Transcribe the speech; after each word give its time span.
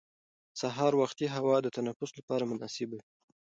سهار 0.61 0.93
وختي 1.01 1.25
هوا 1.35 1.55
د 1.61 1.67
تنفس 1.77 2.11
لپاره 2.19 2.43
مناسبه 2.51 2.93
وي 2.99 3.01